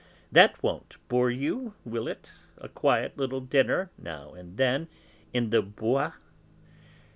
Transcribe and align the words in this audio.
That 0.31 0.63
won't 0.63 0.97
bore 1.09 1.29
you, 1.29 1.75
will 1.85 2.07
it, 2.07 2.31
a 2.57 2.67
quiet 2.67 3.15
little 3.19 3.39
dinner, 3.39 3.91
now 3.99 4.33
and 4.33 4.57
then, 4.57 4.87
in 5.31 5.51
the 5.51 5.61
Bois? 5.61 6.13